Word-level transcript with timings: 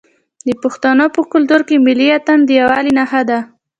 د 0.47 0.49
پښتنو 0.63 1.05
په 1.15 1.21
کلتور 1.31 1.61
کې 1.67 1.83
ملي 1.85 2.07
اتن 2.17 2.39
د 2.45 2.49
یووالي 2.59 2.91
نښه 2.99 3.21
ده. 3.29 3.39